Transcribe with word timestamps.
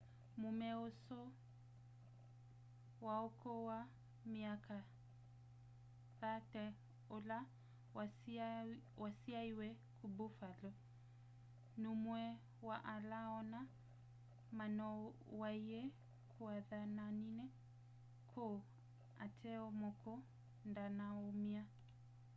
muume 0.39 0.69
usu 0.85 1.19
wa 3.05 3.15
ukuu 3.27 3.65
wa 3.69 3.79
myaka 4.33 4.75
30 6.21 6.73
ula 7.17 7.39
wasyaiwe 9.01 9.67
ku 9.97 10.05
buffalo 10.17 10.69
numwe 11.81 12.21
wa 12.67 12.77
ala 12.95 13.19
ana 13.39 13.59
manoowaiwe 14.57 15.81
kuathanani 16.31 17.45
kuu 18.31 18.57
ateo 19.25 19.65
muka 19.81 20.13
ndanaaumia 20.69 21.63